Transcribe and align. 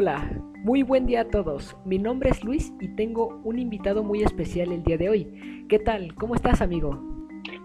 Hola, 0.00 0.30
muy 0.62 0.84
buen 0.84 1.06
día 1.06 1.22
a 1.22 1.24
todos. 1.28 1.76
Mi 1.84 1.98
nombre 1.98 2.30
es 2.30 2.44
Luis 2.44 2.72
y 2.80 2.86
tengo 2.94 3.40
un 3.42 3.58
invitado 3.58 4.04
muy 4.04 4.22
especial 4.22 4.70
el 4.70 4.84
día 4.84 4.96
de 4.96 5.08
hoy. 5.08 5.64
¿Qué 5.68 5.80
tal? 5.80 6.14
¿Cómo 6.14 6.36
estás, 6.36 6.60
amigo? 6.60 7.02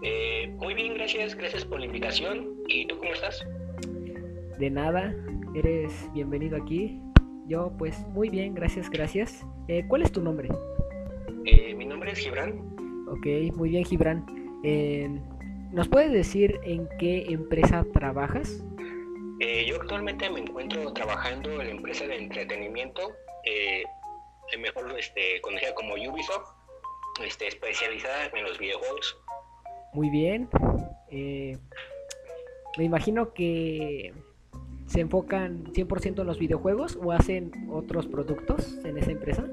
Eh, 0.02 0.52
muy 0.58 0.74
bien, 0.74 0.94
gracias. 0.94 1.36
Gracias 1.36 1.64
por 1.64 1.78
la 1.78 1.86
invitación. 1.86 2.56
¿Y 2.66 2.88
tú 2.88 2.98
cómo 2.98 3.12
estás? 3.12 3.46
De 4.58 4.68
nada, 4.68 5.14
eres 5.54 6.10
bienvenido 6.12 6.56
aquí. 6.56 7.00
Yo, 7.46 7.72
pues, 7.78 8.04
muy 8.08 8.30
bien, 8.30 8.52
gracias, 8.52 8.90
gracias. 8.90 9.46
Eh, 9.68 9.84
¿Cuál 9.86 10.02
es 10.02 10.10
tu 10.10 10.20
nombre? 10.20 10.48
Eh, 11.44 11.72
mi 11.76 11.84
nombre 11.84 12.10
es 12.10 12.18
Gibran. 12.18 12.58
Ok, 13.10 13.54
muy 13.54 13.68
bien, 13.68 13.84
Gibran. 13.84 14.26
Eh, 14.64 15.08
¿Nos 15.70 15.86
puedes 15.86 16.10
decir 16.10 16.58
en 16.64 16.88
qué 16.98 17.26
empresa 17.28 17.86
trabajas? 17.92 18.64
Eh, 19.54 19.66
yo 19.66 19.76
actualmente 19.76 20.28
me 20.30 20.40
encuentro 20.40 20.92
trabajando 20.92 21.48
en 21.52 21.58
la 21.58 21.70
empresa 21.70 22.04
de 22.08 22.16
entretenimiento, 22.16 23.12
eh, 23.44 23.84
mejor 24.58 24.98
este, 24.98 25.40
conocida 25.42 25.72
como 25.76 25.94
Ubisoft, 25.94 26.48
este, 27.24 27.46
especializada 27.46 28.26
en 28.34 28.42
los 28.42 28.58
videojuegos. 28.58 29.16
Muy 29.92 30.10
bien. 30.10 30.48
Eh, 31.08 31.56
me 32.76 32.82
imagino 32.82 33.32
que 33.32 34.12
se 34.88 35.00
enfocan 35.00 35.72
100% 35.72 36.22
en 36.22 36.26
los 36.26 36.40
videojuegos 36.40 36.98
o 37.00 37.12
hacen 37.12 37.52
otros 37.70 38.08
productos 38.08 38.84
en 38.84 38.98
esa 38.98 39.12
empresa. 39.12 39.44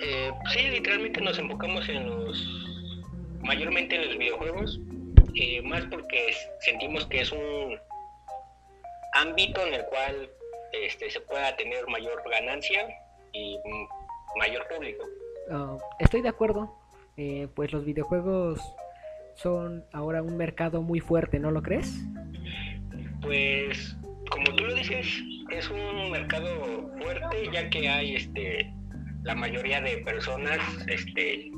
Eh, 0.00 0.32
sí, 0.50 0.62
literalmente 0.70 1.20
nos 1.20 1.38
enfocamos 1.38 1.86
en 1.90 2.08
los, 2.08 2.42
mayormente 3.42 3.96
en 3.96 4.06
los 4.08 4.16
videojuegos, 4.16 4.80
eh, 5.34 5.60
más 5.60 5.84
porque 5.90 6.32
sentimos 6.60 7.04
que 7.04 7.20
es 7.20 7.30
un 7.32 7.78
ámbito 9.14 9.66
en 9.66 9.74
el 9.74 9.84
cual 9.86 10.30
este, 10.72 11.10
se 11.10 11.20
pueda 11.20 11.56
tener 11.56 11.86
mayor 11.88 12.22
ganancia 12.30 12.86
y 13.32 13.58
mayor 14.36 14.66
público. 14.68 15.04
Ah, 15.50 15.76
estoy 15.98 16.22
de 16.22 16.28
acuerdo. 16.28 16.72
Eh, 17.16 17.48
pues 17.54 17.72
los 17.72 17.84
videojuegos 17.84 18.60
son 19.34 19.84
ahora 19.92 20.22
un 20.22 20.36
mercado 20.36 20.82
muy 20.82 21.00
fuerte, 21.00 21.38
¿no 21.38 21.50
lo 21.50 21.62
crees? 21.62 21.94
Pues, 23.22 23.96
como 24.30 24.44
tú 24.56 24.64
lo 24.64 24.74
dices, 24.74 25.06
es 25.50 25.70
un 25.70 26.10
mercado 26.10 26.90
fuerte 26.98 27.48
ya 27.52 27.70
que 27.70 27.88
hay 27.88 28.16
este 28.16 28.72
la 29.22 29.34
mayoría 29.34 29.80
de 29.80 29.98
personas, 29.98 30.58
este, 30.86 31.50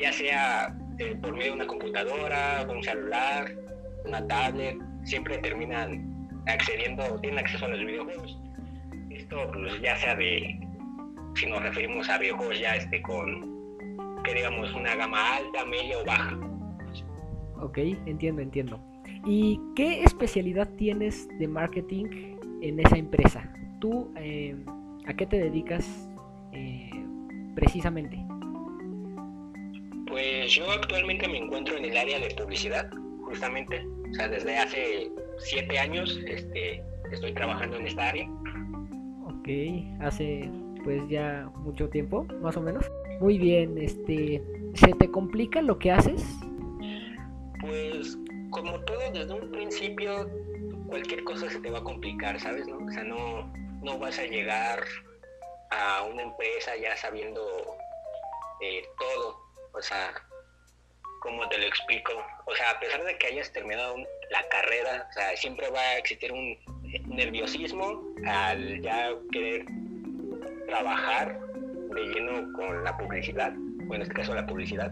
ya 0.00 0.12
sea 0.12 0.74
eh, 0.98 1.14
por 1.20 1.32
medio 1.32 1.50
de 1.50 1.56
una 1.56 1.66
computadora, 1.66 2.66
un 2.68 2.82
celular, 2.82 3.54
una 4.06 4.26
tablet, 4.26 4.78
siempre 5.04 5.36
terminan 5.38 6.07
accediendo, 6.48 7.20
tienen 7.20 7.38
acceso 7.38 7.64
a 7.64 7.68
los 7.68 7.80
videojuegos. 7.80 8.38
Esto 9.10 9.50
pues, 9.52 9.80
ya 9.80 9.96
sea 9.96 10.14
de, 10.16 10.58
si 11.34 11.46
nos 11.46 11.62
referimos 11.62 12.08
a 12.08 12.18
videojuegos 12.18 12.58
ya 12.58 12.76
este 12.76 13.00
con, 13.02 13.56
que 14.24 14.34
digamos, 14.34 14.72
una 14.74 14.94
gama 14.96 15.36
alta, 15.36 15.64
media 15.66 15.98
o 15.98 16.04
baja. 16.04 16.38
Ok, 17.60 17.78
entiendo, 18.06 18.42
entiendo. 18.42 18.80
¿Y 19.26 19.60
qué 19.74 20.02
especialidad 20.02 20.68
tienes 20.76 21.28
de 21.38 21.48
marketing 21.48 22.36
en 22.62 22.80
esa 22.80 22.96
empresa? 22.96 23.52
¿Tú 23.80 24.12
eh, 24.16 24.56
a 25.06 25.14
qué 25.14 25.26
te 25.26 25.38
dedicas 25.38 26.08
eh, 26.52 26.90
precisamente? 27.54 28.16
Pues 30.06 30.52
yo 30.52 30.70
actualmente 30.70 31.28
me 31.28 31.38
encuentro 31.38 31.76
en 31.76 31.84
el 31.84 31.96
área 31.96 32.18
de 32.18 32.34
publicidad, 32.34 32.90
justamente. 33.24 33.84
O 34.10 34.14
sea, 34.14 34.28
desde 34.28 34.56
hace 34.56 35.10
siete 35.38 35.78
años 35.78 36.18
este, 36.26 36.82
estoy 37.12 37.32
trabajando 37.32 37.76
en 37.76 37.86
esta 37.86 38.08
área. 38.08 38.28
Ok, 39.24 39.48
hace 40.00 40.50
pues 40.84 41.02
ya 41.08 41.50
mucho 41.56 41.88
tiempo, 41.88 42.24
más 42.40 42.56
o 42.56 42.60
menos. 42.60 42.90
Muy 43.20 43.38
bien, 43.38 43.76
este, 43.78 44.42
¿se 44.74 44.92
te 44.94 45.10
complica 45.10 45.60
lo 45.60 45.78
que 45.78 45.90
haces? 45.90 46.24
Pues 47.60 48.16
como 48.50 48.80
todo 48.80 48.98
desde 49.12 49.32
un 49.32 49.50
principio, 49.50 50.28
cualquier 50.86 51.24
cosa 51.24 51.50
se 51.50 51.60
te 51.60 51.70
va 51.70 51.78
a 51.78 51.84
complicar, 51.84 52.38
¿sabes? 52.40 52.66
No? 52.66 52.78
O 52.78 52.90
sea, 52.90 53.04
no, 53.04 53.52
no 53.82 53.98
vas 53.98 54.18
a 54.18 54.24
llegar 54.24 54.84
a 55.70 56.04
una 56.04 56.22
empresa 56.22 56.76
ya 56.80 56.96
sabiendo 56.96 57.42
eh, 58.60 58.82
todo. 58.98 59.36
O 59.72 59.82
sea, 59.82 60.12
¿cómo 61.28 61.46
te 61.48 61.58
lo 61.58 61.66
explico? 61.66 62.12
O 62.46 62.54
sea, 62.54 62.70
a 62.70 62.80
pesar 62.80 63.04
de 63.04 63.16
que 63.18 63.26
hayas 63.26 63.52
terminado 63.52 63.96
la 64.30 64.42
carrera, 64.48 65.06
o 65.10 65.12
sea, 65.12 65.36
siempre 65.36 65.68
va 65.70 65.80
a 65.80 65.98
existir 65.98 66.32
un 66.32 66.58
nerviosismo 67.06 68.02
al 68.26 68.80
ya 68.80 69.10
querer 69.30 69.66
trabajar 70.66 71.38
de 71.50 72.00
lleno 72.00 72.50
con 72.54 72.82
la 72.82 72.96
publicidad, 72.96 73.52
o 73.88 73.94
en 73.94 74.02
este 74.02 74.14
caso 74.14 74.34
la 74.34 74.46
publicidad. 74.46 74.90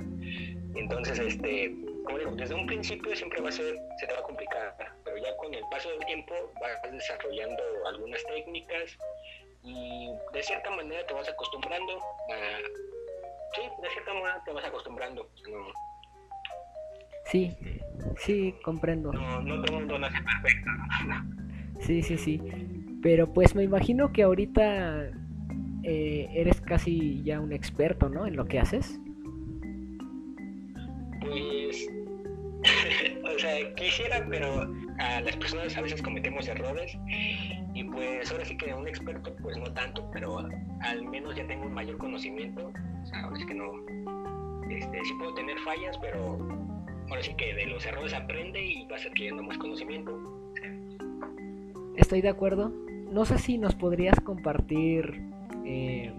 Entonces, 0.74 1.18
este, 1.18 1.74
como 2.04 2.18
digo, 2.18 2.30
desde 2.32 2.54
un 2.54 2.66
principio 2.66 3.16
siempre 3.16 3.40
va 3.40 3.48
a 3.48 3.52
ser, 3.52 3.74
se 3.98 4.06
te 4.06 4.12
va 4.12 4.20
a 4.20 4.24
complicar, 4.24 4.76
pero 5.04 5.16
ya 5.16 5.34
con 5.38 5.54
el 5.54 5.64
paso 5.70 5.88
del 5.88 6.04
tiempo 6.04 6.34
vas 6.60 6.92
desarrollando 6.92 7.62
algunas 7.88 8.22
técnicas 8.26 8.98
y 9.62 10.10
de 10.34 10.42
cierta 10.42 10.70
manera 10.70 11.06
te 11.06 11.14
vas 11.14 11.28
acostumbrando 11.28 11.98
a... 11.98 12.58
Sí, 13.54 13.62
de 13.82 13.88
cierta 13.88 14.12
manera 14.12 14.42
te 14.44 14.52
vas 14.52 14.64
acostumbrando. 14.66 15.30
No, 15.48 15.72
Sí, 17.30 17.50
sí, 18.18 18.54
comprendo. 18.62 19.12
no, 19.12 19.42
no 19.42 19.62
todo 19.62 19.78
el 19.78 19.80
mundo 19.80 19.98
nace 19.98 20.18
perfecto. 20.22 20.70
Sí, 21.80 22.02
sí, 22.02 22.16
sí. 22.16 22.40
Pero 23.02 23.32
pues 23.32 23.54
me 23.54 23.64
imagino 23.64 24.12
que 24.12 24.22
ahorita 24.22 25.10
eh, 25.82 26.28
eres 26.32 26.60
casi 26.60 27.22
ya 27.22 27.40
un 27.40 27.52
experto, 27.52 28.08
¿no? 28.08 28.26
En 28.26 28.36
lo 28.36 28.46
que 28.46 28.58
haces. 28.58 29.00
Pues, 31.20 31.88
o 33.34 33.38
sea, 33.38 33.74
quisiera, 33.74 34.26
pero 34.28 34.72
a 34.98 35.20
las 35.20 35.36
personas 35.36 35.76
a 35.76 35.82
veces 35.82 36.00
cometemos 36.02 36.48
errores 36.48 36.96
y 37.74 37.84
pues 37.84 38.30
ahora 38.32 38.44
sí 38.44 38.56
que 38.56 38.72
un 38.72 38.88
experto 38.88 39.34
pues 39.42 39.56
no 39.58 39.72
tanto, 39.72 40.08
pero 40.12 40.38
al 40.80 41.04
menos 41.04 41.36
ya 41.36 41.46
tengo 41.46 41.66
un 41.66 41.74
mayor 41.74 41.98
conocimiento. 41.98 42.72
O 43.02 43.06
sea, 43.06 43.24
ahora 43.24 43.36
sí 43.36 43.46
que 43.46 43.54
no, 43.54 43.72
este, 44.70 45.04
sí 45.04 45.14
puedo 45.18 45.34
tener 45.34 45.58
fallas, 45.60 45.98
pero 45.98 46.65
ahora 47.08 47.22
sí 47.22 47.34
que 47.34 47.54
de 47.54 47.66
los 47.66 47.84
errores 47.86 48.14
aprende 48.14 48.62
y 48.62 48.86
vas 48.86 49.04
adquiriendo 49.06 49.42
más 49.42 49.58
conocimiento. 49.58 50.12
Estoy 51.96 52.20
de 52.20 52.28
acuerdo. 52.28 52.72
No 53.10 53.24
sé 53.24 53.38
si 53.38 53.58
nos 53.58 53.74
podrías 53.74 54.20
compartir, 54.20 55.22
eh, 55.64 56.12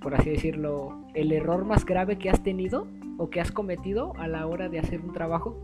por 0.00 0.14
así 0.14 0.30
decirlo, 0.30 0.98
el 1.14 1.32
error 1.32 1.64
más 1.64 1.84
grave 1.84 2.18
que 2.18 2.30
has 2.30 2.42
tenido 2.42 2.86
o 3.18 3.30
que 3.30 3.40
has 3.40 3.52
cometido 3.52 4.12
a 4.18 4.26
la 4.28 4.46
hora 4.46 4.68
de 4.68 4.78
hacer 4.78 5.00
un 5.00 5.12
trabajo. 5.12 5.60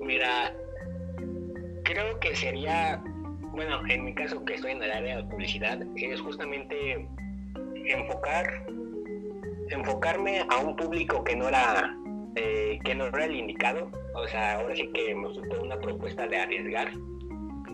Mira, 0.00 0.52
creo 1.84 2.18
que 2.20 2.34
sería, 2.34 3.02
bueno, 3.52 3.80
en 3.88 4.04
mi 4.04 4.14
caso 4.14 4.44
que 4.44 4.54
estoy 4.54 4.72
en 4.72 4.82
el 4.82 4.90
área 4.90 5.16
de 5.18 5.24
publicidad, 5.24 5.80
es 5.96 6.20
justamente 6.20 7.06
enfocar, 7.86 8.66
enfocarme 9.70 10.44
a 10.48 10.58
un 10.58 10.76
público 10.76 11.22
que 11.24 11.36
no 11.36 11.48
era, 11.48 11.96
eh, 12.36 12.78
que 12.84 12.94
no 12.94 13.06
era 13.06 13.24
el 13.24 13.36
indicado. 13.36 13.90
O 14.14 14.26
sea, 14.28 14.60
ahora 14.60 14.74
sí 14.76 14.90
que 14.92 15.14
me 15.14 15.32
supo 15.34 15.62
una 15.62 15.78
propuesta 15.78 16.26
de 16.26 16.36
arriesgar, 16.36 16.92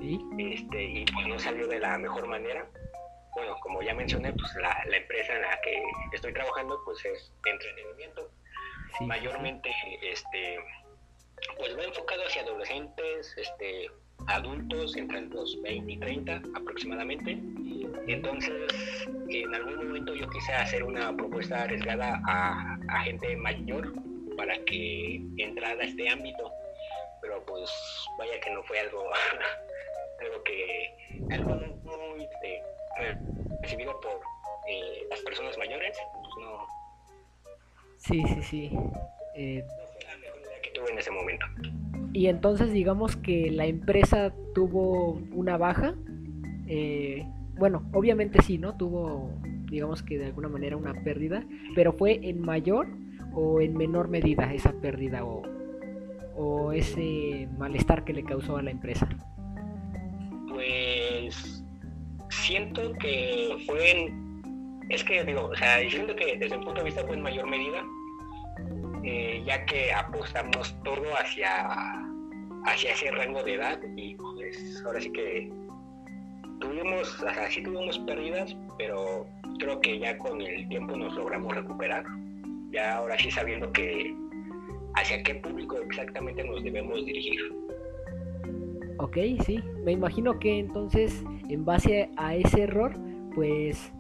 Sí. 0.00 0.18
este, 0.38 0.82
y 0.82 1.04
pues 1.06 1.26
no 1.28 1.38
salió 1.38 1.66
de 1.68 1.78
la 1.78 1.98
mejor 1.98 2.26
manera. 2.26 2.66
Bueno, 3.34 3.56
como 3.62 3.82
ya 3.82 3.94
mencioné, 3.94 4.32
pues 4.32 4.54
la, 4.56 4.76
la 4.88 4.96
empresa 4.96 5.34
en 5.34 5.42
la 5.42 5.60
que 5.62 5.82
estoy 6.12 6.32
trabajando, 6.32 6.80
pues 6.84 7.04
es 7.04 7.32
entretenimiento 7.46 8.30
sí, 8.98 9.04
mayormente 9.06 9.70
este 10.02 10.58
pues 11.56 11.76
va 11.78 11.84
enfocado 11.84 12.22
hacia 12.26 12.42
adolescentes 12.42 13.34
este 13.36 13.90
adultos 14.26 14.96
entre 14.96 15.22
los 15.28 15.60
20 15.62 15.92
y 15.92 15.96
30 15.98 16.42
aproximadamente 16.54 17.38
entonces 18.06 19.06
en 19.28 19.54
algún 19.54 19.76
momento 19.86 20.14
yo 20.14 20.28
quise 20.30 20.52
hacer 20.52 20.82
una 20.82 21.16
propuesta 21.16 21.62
arriesgada 21.62 22.20
a, 22.26 22.78
a 22.88 23.00
gente 23.02 23.36
mayor 23.36 23.92
para 24.40 24.56
que 24.64 25.20
entrara 25.36 25.78
a 25.82 25.84
este 25.84 26.08
ámbito 26.08 26.50
pero 27.20 27.44
pues 27.44 27.70
vaya 28.18 28.40
que 28.40 28.50
no 28.52 28.62
fue 28.62 28.80
algo 28.80 29.04
algo 30.20 30.42
que 30.44 30.90
algo 31.30 31.56
muy 31.84 32.24
este, 32.24 32.62
recibido 33.60 34.00
por 34.00 34.18
eh, 34.66 35.06
las 35.10 35.20
personas 35.20 35.58
mayores 35.58 35.94
pues 36.14 36.34
no, 36.40 36.66
Sí, 37.98 38.22
sí, 38.28 38.42
sí. 38.42 38.70
Eh, 39.36 39.62
no 39.62 39.86
fue 39.92 40.04
la 40.04 40.16
mejor 40.16 40.40
idea 40.40 40.62
que 40.62 40.70
tuve 40.70 40.90
en 40.90 40.98
ese 40.98 41.10
momento 41.10 41.44
y 42.14 42.28
entonces 42.28 42.72
digamos 42.72 43.16
que 43.16 43.50
la 43.50 43.66
empresa 43.66 44.32
tuvo 44.54 45.20
una 45.32 45.58
baja. 45.58 45.94
eh, 46.66 47.26
bueno, 47.58 47.86
obviamente 47.92 48.40
sí, 48.40 48.56
¿no? 48.56 48.74
Tuvo, 48.78 49.34
digamos 49.70 50.02
que 50.02 50.16
de 50.16 50.24
alguna 50.24 50.48
manera 50.48 50.78
una 50.78 50.94
pérdida, 51.04 51.44
pero 51.74 51.92
fue 51.92 52.18
en 52.22 52.40
mayor 52.40 52.88
o 53.34 53.60
en 53.60 53.76
menor 53.76 54.08
medida 54.08 54.52
esa 54.52 54.72
pérdida 54.72 55.24
o, 55.24 55.42
o 56.36 56.72
ese 56.72 57.48
malestar 57.58 58.04
que 58.04 58.12
le 58.12 58.24
causó 58.24 58.56
a 58.56 58.62
la 58.62 58.70
empresa. 58.70 59.08
Pues 60.48 61.64
siento 62.30 62.92
que 62.94 63.56
fue 63.66 63.90
en, 63.90 64.82
es 64.88 65.04
que 65.04 65.24
digo, 65.24 65.46
o 65.46 65.56
sea, 65.56 65.78
siento 65.88 66.14
que 66.16 66.36
desde 66.36 66.56
el 66.56 66.60
punto 66.62 66.80
de 66.80 66.84
vista 66.84 67.04
fue 67.06 67.16
en 67.16 67.22
mayor 67.22 67.46
medida, 67.46 67.84
eh, 69.04 69.42
ya 69.46 69.64
que 69.64 69.92
apostamos 69.92 70.76
todo 70.82 71.04
hacia, 71.18 71.68
hacia 72.66 72.92
ese 72.92 73.10
rango 73.10 73.42
de 73.42 73.54
edad 73.54 73.80
y 73.96 74.14
pues 74.16 74.82
ahora 74.84 75.00
sí 75.00 75.10
que 75.12 75.50
tuvimos, 76.60 77.22
o 77.22 77.32
sea, 77.32 77.50
sí 77.50 77.62
tuvimos 77.62 77.98
pérdidas, 78.00 78.56
pero 78.78 79.26
creo 79.58 79.80
que 79.80 79.98
ya 79.98 80.16
con 80.18 80.40
el 80.40 80.68
tiempo 80.68 80.96
nos 80.96 81.14
logramos 81.14 81.54
recuperar. 81.54 82.04
Ya 82.70 82.96
ahora 82.96 83.18
sí 83.18 83.30
sabiendo 83.30 83.72
que 83.72 84.14
hacia 84.94 85.22
qué 85.22 85.36
público 85.36 85.76
exactamente 85.78 86.44
nos 86.44 86.62
debemos 86.62 87.04
dirigir. 87.04 87.40
Ok, 88.98 89.16
sí, 89.44 89.60
me 89.84 89.92
imagino 89.92 90.38
que 90.38 90.58
entonces 90.58 91.24
en 91.48 91.64
base 91.64 92.10
a 92.16 92.36
ese 92.36 92.62
error, 92.62 92.92
pues 93.34 93.92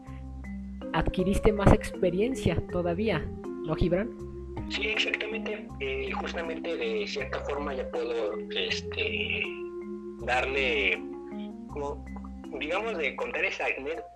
adquiriste 0.92 1.52
más 1.52 1.72
experiencia 1.72 2.62
todavía, 2.70 3.24
¿no, 3.64 3.74
Gibran? 3.74 4.10
Sí, 4.68 4.86
exactamente. 4.86 5.66
Eh, 5.80 6.10
justamente 6.12 6.76
de 6.76 7.06
cierta 7.06 7.40
forma 7.40 7.74
ya 7.74 7.90
puedo 7.90 8.38
este, 8.50 9.42
darle, 10.20 11.02
como, 11.68 12.04
digamos, 12.58 12.96
de 12.98 13.14
contar 13.16 13.44
esa 13.44 13.66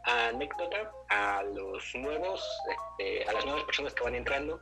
anécdota 0.05 0.91
a 1.11 1.43
los 1.43 1.95
nuevos, 1.95 2.47
este, 2.71 3.29
a 3.29 3.33
las 3.33 3.45
nuevas 3.45 3.65
personas 3.65 3.95
que 3.95 4.05
van 4.05 4.15
entrando, 4.15 4.61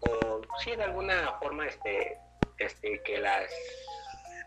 o 0.00 0.40
sí, 0.58 0.74
de 0.74 0.82
alguna 0.82 1.32
forma, 1.40 1.66
este, 1.66 2.18
este, 2.58 3.00
que 3.04 3.18
las 3.18 3.50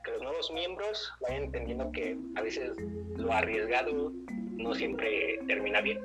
que 0.03 0.11
los 0.11 0.21
nuevos 0.21 0.51
miembros 0.51 1.11
vayan 1.21 1.43
entendiendo 1.43 1.91
que 1.91 2.17
a 2.37 2.41
veces 2.41 2.71
lo 3.17 3.33
arriesgado 3.33 4.13
no 4.31 4.73
siempre 4.73 5.39
termina 5.45 5.81
bien. 5.81 5.99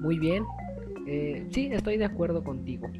Muy 0.00 0.18
bien, 0.18 0.44
eh, 1.06 1.46
sí, 1.52 1.70
estoy 1.72 1.96
de 1.96 2.04
acuerdo 2.04 2.44
contigo. 2.44 2.90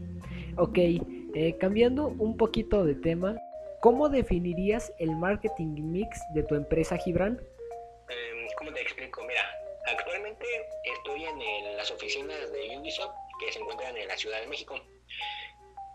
Ok, 0.57 0.79
eh, 0.79 1.57
cambiando 1.61 2.09
un 2.09 2.37
poquito 2.37 2.85
de 2.85 2.95
tema, 2.95 3.37
¿cómo 3.81 4.09
definirías 4.09 4.93
el 4.99 5.17
marketing 5.17 5.91
mix 5.91 6.19
de 6.35 6.43
tu 6.43 6.55
empresa, 6.55 6.97
Gibran? 6.97 7.41
En 13.97 14.09
la 14.09 14.17
Ciudad 14.17 14.41
de 14.41 14.47
México. 14.47 14.75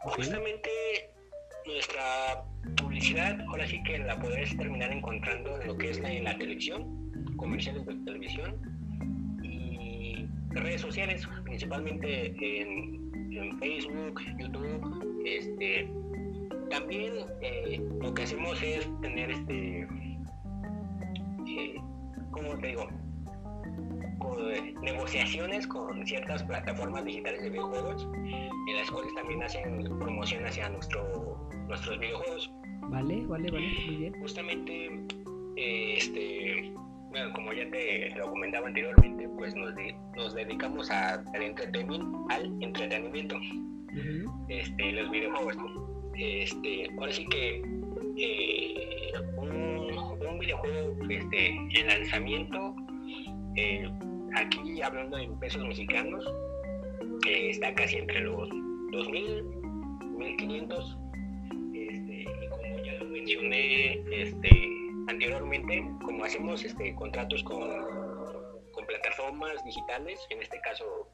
Justamente 0.01 0.69
nuestra 1.65 2.43
publicidad, 2.77 3.39
ahora 3.49 3.67
sí 3.67 3.81
que 3.83 3.99
la 3.99 4.17
podés 4.19 4.55
terminar 4.57 4.91
encontrando 4.91 5.59
en 5.59 5.67
lo 5.67 5.77
que 5.77 5.91
es 5.91 5.97
en 5.99 6.23
la 6.23 6.37
televisión, 6.37 7.35
comerciales 7.35 7.85
de 7.85 7.95
televisión 8.05 8.55
y 9.43 10.25
redes 10.51 10.81
sociales, 10.81 11.27
principalmente 11.43 12.27
en, 12.61 13.05
Facebook, 13.59 14.19
YouTube. 14.39 15.23
Este, 15.25 15.87
también 16.71 17.13
eh, 17.41 17.79
lo 18.01 18.13
que 18.13 18.23
hacemos 18.23 18.61
es 18.63 18.89
tener 19.01 19.29
este, 19.29 19.87
eh, 21.47 21.75
¿cómo 22.31 22.57
te 22.59 22.67
digo? 22.67 22.87
Negociaciones 24.81 25.67
con 25.67 26.05
ciertas 26.05 26.43
plataformas 26.43 27.05
digitales 27.05 27.41
de 27.41 27.49
videojuegos, 27.49 28.07
en 28.13 28.75
las 28.75 28.89
cuales 28.91 29.13
también 29.13 29.43
hacen 29.43 29.83
promoción 29.99 30.45
hacia 30.45 30.69
nuestro, 30.69 31.49
nuestros 31.67 31.99
videojuegos. 31.99 32.51
Vale, 32.89 33.25
vale, 33.25 33.51
vale, 33.51 33.71
muy 33.85 33.95
bien. 33.97 34.13
Justamente, 34.21 34.85
eh, 35.55 35.93
este, 35.97 36.73
bueno, 37.09 37.33
como 37.33 37.53
ya 37.53 37.69
te 37.69 38.13
lo 38.15 38.29
comentaba 38.29 38.67
anteriormente, 38.67 39.27
pues 39.37 39.55
nos, 39.55 39.73
nos 40.15 40.33
dedicamos 40.33 40.89
a, 40.91 41.15
al, 41.33 41.41
entretenimiento, 41.41 42.25
al 42.29 42.63
entretenimiento, 42.63 43.37
este, 44.49 44.91
los 44.91 45.09
videojuegos, 45.09 45.57
Este, 46.15 46.89
ahora 46.97 47.11
sí 47.11 47.25
que 47.27 47.61
eh, 48.17 49.11
un, 49.37 49.49
un, 49.49 50.39
videojuego 50.39 50.95
este, 51.09 51.47
en 51.49 51.87
lanzamiento 51.87 52.75
eh, 53.55 53.89
aquí 54.37 54.81
hablando 54.81 55.17
en 55.17 55.37
pesos 55.39 55.63
mexicanos, 55.65 56.25
está 57.27 57.73
casi 57.73 57.97
entre 57.97 58.21
los 58.21 58.49
2.000, 58.49 59.43
1.500. 60.17 61.03
Este, 61.73 62.21
y 62.21 62.49
como 62.49 62.77
ya 62.83 62.93
lo 62.93 63.05
mencioné 63.05 64.03
este, 64.11 64.49
anteriormente, 65.07 65.85
como 66.03 66.23
hacemos 66.23 66.63
este, 66.63 66.93
contratos 66.95 67.43
con, 67.43 67.69
con 68.71 68.85
plataformas 68.85 69.63
digitales, 69.65 70.19
en 70.29 70.41
este 70.41 70.59
caso, 70.61 71.09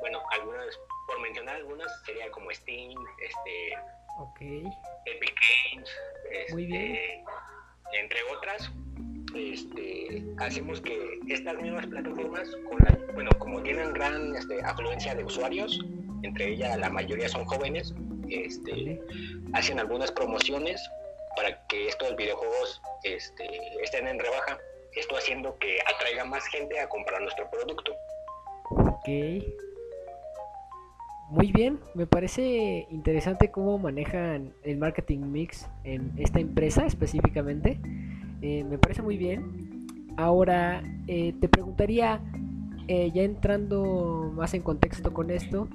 bueno, 0.00 0.20
algunas, 0.30 0.78
por 1.06 1.20
mencionar 1.20 1.56
algunas, 1.56 2.04
sería 2.04 2.30
como 2.30 2.50
Steam, 2.52 2.94
este, 3.22 3.72
Epic 5.06 5.34
Games, 5.72 5.90
este, 6.30 7.24
entre 7.92 8.22
otras 8.36 8.70
este, 9.34 10.24
hacemos 10.38 10.80
que 10.80 11.18
estas 11.28 11.60
mismas 11.60 11.86
plataformas, 11.86 12.50
bueno, 13.14 13.30
como 13.38 13.62
tienen 13.62 13.92
gran 13.92 14.34
este, 14.34 14.62
afluencia 14.62 15.14
de 15.14 15.24
usuarios, 15.24 15.80
entre 16.22 16.52
ellas 16.52 16.78
la 16.78 16.90
mayoría 16.90 17.28
son 17.28 17.44
jóvenes, 17.44 17.94
este, 18.28 19.00
hacen 19.52 19.78
algunas 19.78 20.10
promociones 20.12 20.80
para 21.36 21.66
que 21.66 21.88
estos 21.88 22.16
videojuegos 22.16 22.80
este, 23.04 23.46
estén 23.82 24.06
en 24.06 24.18
rebaja, 24.18 24.58
esto 24.94 25.16
haciendo 25.16 25.56
que 25.58 25.78
atraiga 25.94 26.24
más 26.24 26.44
gente 26.46 26.78
a 26.78 26.88
comprar 26.88 27.20
nuestro 27.22 27.48
producto. 27.50 27.92
Ok. 28.70 29.08
Muy 31.30 31.52
bien, 31.52 31.78
me 31.94 32.08
parece 32.08 32.88
interesante 32.90 33.52
cómo 33.52 33.78
manejan 33.78 34.52
el 34.64 34.78
marketing 34.78 35.20
mix 35.30 35.68
en 35.84 36.12
esta 36.18 36.40
empresa 36.40 36.84
específicamente. 36.86 37.78
Eh, 38.42 38.64
me 38.64 38.78
parece 38.78 39.02
muy 39.02 39.16
bien. 39.16 39.86
Ahora, 40.16 40.82
eh, 41.06 41.34
te 41.40 41.48
preguntaría, 41.48 42.20
eh, 42.88 43.10
ya 43.14 43.22
entrando 43.22 44.32
más 44.34 44.54
en 44.54 44.62
contexto 44.62 45.12
con 45.12 45.30
esto, 45.30 45.68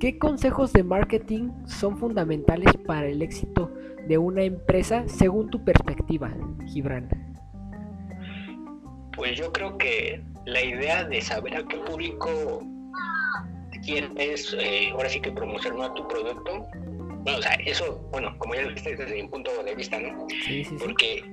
¿qué 0.00 0.18
consejos 0.18 0.72
de 0.72 0.82
marketing 0.82 1.50
son 1.66 1.96
fundamentales 1.98 2.74
para 2.86 3.06
el 3.06 3.22
éxito 3.22 3.70
de 4.08 4.18
una 4.18 4.42
empresa 4.42 5.04
según 5.06 5.50
tu 5.50 5.64
perspectiva, 5.64 6.34
Gibran? 6.66 7.08
Pues 9.14 9.38
yo 9.38 9.52
creo 9.52 9.78
que 9.78 10.22
la 10.44 10.62
idea 10.62 11.04
de 11.04 11.20
saber 11.22 11.56
a 11.56 11.66
qué 11.66 11.78
público 11.78 12.62
quieres, 13.82 14.54
ahora 14.92 15.08
sí 15.08 15.20
que 15.20 15.32
promocionar 15.32 15.94
tu 15.94 16.06
producto, 16.08 16.66
bueno, 17.26 17.38
o 17.40 17.42
sea, 17.42 17.54
eso, 17.54 18.08
bueno, 18.12 18.36
como 18.38 18.54
ya 18.54 18.62
lo 18.62 18.68
viste 18.68 18.94
desde 18.94 19.20
mi 19.20 19.28
punto 19.28 19.50
de 19.64 19.74
vista, 19.74 19.98
¿no? 19.98 20.28
Sí, 20.44 20.64
sí, 20.64 20.76
Porque 20.78 21.24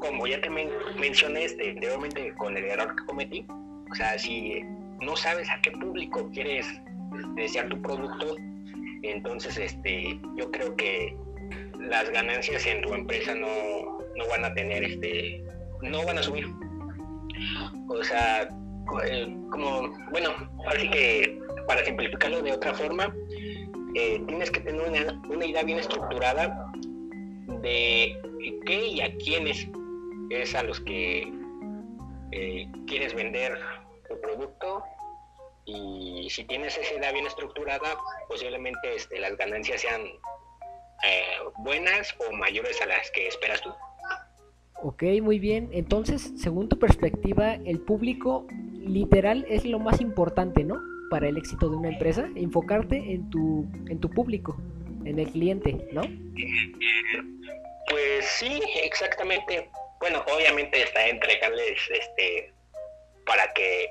como 0.00 0.26
ya 0.26 0.40
te 0.40 0.50
mencioné 0.50 1.44
este, 1.44 1.70
anteriormente 1.70 2.34
con 2.34 2.56
el 2.56 2.64
error 2.64 2.96
que 2.96 3.04
cometí, 3.04 3.46
o 3.90 3.94
sea, 3.94 4.18
si 4.18 4.62
no 5.00 5.16
sabes 5.16 5.48
a 5.50 5.60
qué 5.62 5.70
público 5.72 6.28
quieres 6.32 6.66
desear 7.36 7.68
tu 7.68 7.80
producto, 7.82 8.36
entonces 9.02 9.56
este, 9.58 10.18
yo 10.36 10.50
creo 10.50 10.74
que 10.76 11.16
las 11.78 12.10
ganancias 12.10 12.66
en 12.66 12.82
tu 12.82 12.94
empresa 12.94 13.34
no, 13.34 13.98
no 14.16 14.28
van 14.30 14.44
a 14.44 14.54
tener, 14.54 14.84
este, 14.84 15.42
no 15.82 16.04
van 16.04 16.18
a 16.18 16.22
subir. 16.22 16.46
O 17.88 18.04
sea, 18.04 18.48
eh, 19.04 19.36
como, 19.50 19.92
bueno, 20.10 20.30
así 20.66 20.88
que 20.90 21.38
para 21.66 21.84
simplificarlo 21.84 22.42
de 22.42 22.52
otra 22.52 22.74
forma, 22.74 23.14
eh, 23.94 24.22
tienes 24.26 24.50
que 24.50 24.60
tener 24.60 24.80
una, 24.80 25.20
una 25.28 25.46
idea 25.46 25.62
bien 25.62 25.78
estructurada 25.78 26.70
de 27.62 28.16
qué 28.66 28.86
y 28.86 29.00
a 29.00 29.14
quiénes 29.16 29.68
es 30.30 30.54
a 30.54 30.62
los 30.62 30.80
que 30.80 31.32
eh, 32.32 32.68
quieres 32.86 33.14
vender 33.14 33.58
tu 34.08 34.20
producto 34.20 34.82
y 35.66 36.28
si 36.30 36.44
tienes 36.44 36.78
esa 36.78 36.94
idea 36.94 37.12
bien 37.12 37.26
estructurada, 37.26 37.98
posiblemente 38.28 38.94
este, 38.94 39.18
las 39.18 39.36
ganancias 39.36 39.80
sean 39.82 40.02
eh, 40.02 41.38
buenas 41.58 42.14
o 42.18 42.32
mayores 42.32 42.80
a 42.82 42.86
las 42.86 43.10
que 43.10 43.28
esperas 43.28 43.60
tú. 43.60 43.70
Ok, 44.82 45.02
muy 45.22 45.38
bien. 45.38 45.68
Entonces, 45.72 46.32
según 46.36 46.68
tu 46.68 46.78
perspectiva, 46.78 47.54
el 47.54 47.80
público 47.80 48.46
literal 48.78 49.44
es 49.48 49.64
lo 49.64 49.78
más 49.78 50.00
importante, 50.00 50.64
¿no? 50.64 50.80
Para 51.10 51.28
el 51.28 51.36
éxito 51.36 51.68
de 51.68 51.76
una 51.76 51.88
empresa, 51.90 52.28
enfocarte 52.34 52.96
en 52.96 53.28
tu, 53.30 53.66
en 53.88 54.00
tu 54.00 54.08
público, 54.08 54.56
en 55.04 55.18
el 55.18 55.30
cliente, 55.30 55.88
¿no? 55.92 56.02
Pues 57.90 58.24
sí, 58.38 58.62
exactamente 58.82 59.68
bueno, 60.00 60.24
obviamente 60.34 60.82
está 60.82 61.06
entregarles, 61.06 61.78
este, 61.90 62.52
para 63.26 63.52
que 63.52 63.90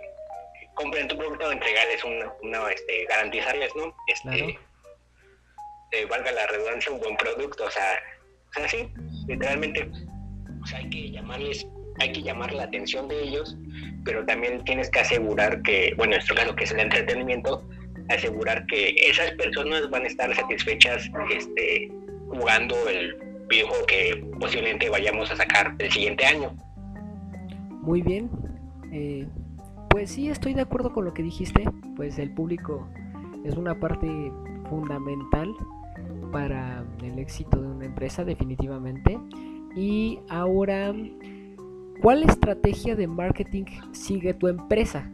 compren 0.74 1.08
tu 1.08 1.18
producto, 1.18 1.52
entregarles 1.52 2.04
una, 2.04 2.72
este, 2.72 3.06
garantizarles, 3.06 3.76
¿no? 3.76 3.96
Este, 4.08 4.60
eh, 5.92 6.06
valga 6.06 6.32
la 6.32 6.48
redundancia, 6.48 6.92
un 6.92 7.00
buen 7.00 7.16
producto, 7.18 7.66
o 7.66 7.72
sea, 7.72 8.02
o 8.50 8.54
sea, 8.54 8.68
sí, 8.68 8.92
literalmente, 9.28 9.90
o 10.62 10.66
sea, 10.66 10.80
hay 10.80 10.90
que 10.90 11.12
llamarles 11.12 11.66
hay 12.00 12.14
que 12.14 12.22
llamar 12.22 12.54
la 12.54 12.64
atención 12.64 13.08
de 13.08 13.22
ellos, 13.22 13.56
pero 14.06 14.26
también 14.26 14.64
tienes 14.64 14.90
que 14.90 15.00
asegurar 15.00 15.62
que, 15.64 15.94
bueno, 15.98 16.14
en 16.14 16.18
nuestro 16.18 16.36
caso 16.36 16.56
que 16.56 16.64
es 16.64 16.72
el 16.72 16.80
entretenimiento, 16.80 17.68
asegurar 18.10 18.66
que 18.68 18.96
esas 18.98 19.32
personas 19.32 19.90
van 19.90 20.04
a 20.04 20.08
estar 20.08 20.34
satisfechas 20.34 21.10
este, 21.30 21.92
jugando 22.30 22.76
el 22.88 23.29
videojuego 23.50 23.86
que 23.86 24.26
posiblemente 24.40 24.90
vayamos 24.90 25.30
a 25.32 25.36
sacar 25.36 25.76
el 25.80 25.92
siguiente 25.92 26.26
año. 26.26 26.56
Muy 27.82 28.02
bien. 28.02 28.30
Eh, 28.92 29.28
pues 29.90 30.12
sí, 30.12 30.30
estoy 30.30 30.54
de 30.54 30.62
acuerdo 30.62 30.94
con 30.94 31.06
lo 31.06 31.14
que 31.14 31.24
dijiste. 31.24 31.64
Pues 31.96 32.20
el 32.20 32.32
público 32.32 32.88
es 33.44 33.56
una 33.56 33.80
parte 33.80 34.08
fundamental 34.70 35.54
para 36.32 36.86
el 37.04 37.18
éxito 37.20 37.60
de 37.60 37.68
una 37.68 37.86
empresa, 37.86 38.24
definitivamente. 38.24 39.18
Y 39.76 40.20
ahora, 40.30 40.94
¿cuál 42.02 42.24
estrategia 42.24 42.96
de 42.96 43.08
marketing 43.08 43.66
sigue 43.92 44.34
tu 44.34 44.48
empresa? 44.48 45.10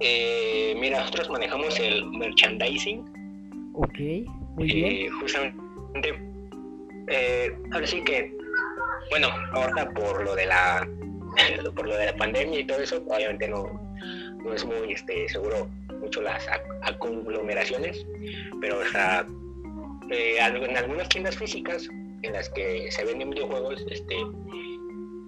Eh, 0.00 0.76
mira, 0.80 1.00
nosotros 1.00 1.30
manejamos 1.30 1.78
el 1.80 2.08
merchandising. 2.10 3.72
Ok, 3.74 3.98
muy 4.56 4.66
bien. 4.66 4.92
Eh, 4.92 5.08
justamente, 5.20 6.27
eh, 7.10 7.56
ahora 7.72 7.86
sí 7.86 8.02
que, 8.04 8.36
bueno, 9.10 9.28
ahora 9.52 9.88
por 9.90 10.24
lo 10.24 10.34
de 10.34 10.46
la 10.46 10.88
por 11.74 11.86
lo 11.86 11.96
de 11.96 12.06
la 12.06 12.16
pandemia 12.16 12.60
y 12.60 12.66
todo 12.66 12.80
eso, 12.80 13.02
obviamente 13.08 13.48
no, 13.48 13.64
no 14.44 14.54
es 14.54 14.64
muy 14.64 14.92
este, 14.92 15.28
seguro 15.28 15.68
mucho 16.00 16.22
las 16.22 16.46
aglomeraciones, 16.82 18.04
pero 18.60 18.80
sea, 18.90 19.26
en 20.10 20.76
algunas 20.76 21.08
tiendas 21.08 21.36
físicas 21.36 21.88
en 22.22 22.32
las 22.32 22.48
que 22.50 22.90
se 22.90 23.04
venden 23.04 23.30
videojuegos, 23.30 23.84
este, 23.90 24.16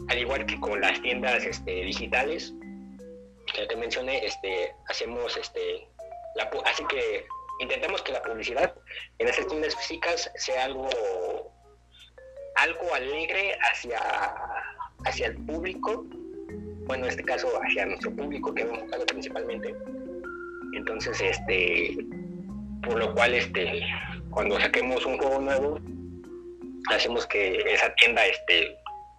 al 0.09 0.19
igual 0.19 0.47
que 0.47 0.59
con 0.61 0.81
las 0.81 1.01
tiendas 1.03 1.45
este, 1.45 1.85
digitales, 1.85 2.55
que 3.55 3.67
te 3.67 3.77
mencioné, 3.77 4.25
este, 4.25 4.73
hacemos 4.89 5.37
este, 5.37 5.87
así 6.65 6.85
que 6.89 7.27
intentamos 7.61 8.03
que 8.03 8.13
la 8.13 8.23
publicidad 8.23 8.75
en 9.19 9.29
esas 9.29 9.47
tiendas 9.49 9.77
físicas 9.77 10.31
sea 10.37 10.65
algo, 10.65 10.89
algo 12.61 12.95
alegre 12.95 13.57
hacia, 13.71 13.99
hacia 15.05 15.27
el 15.29 15.37
público, 15.47 16.05
bueno, 16.87 17.05
en 17.05 17.11
este 17.11 17.25
caso 17.25 17.49
hacia 17.63 17.87
nuestro 17.87 18.15
público 18.15 18.55
que 18.55 18.63
hemos 18.63 18.79
enfocado 18.79 19.07
principalmente. 19.07 19.75
Entonces, 20.75 21.21
este, 21.21 21.97
por 22.83 22.99
lo 22.99 23.15
cual, 23.15 23.35
este, 23.35 23.83
cuando 24.31 24.61
saquemos 24.61 25.05
un 25.07 25.19
juego 25.19 25.41
nuevo, 25.41 25.81
hacemos 26.91 27.27
que 27.27 27.59
esa 27.67 27.95
tienda, 27.95 28.27
este, 28.27 28.77